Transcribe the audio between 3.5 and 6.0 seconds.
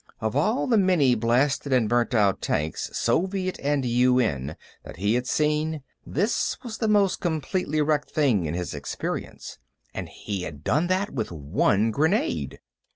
and UN, that he had seen,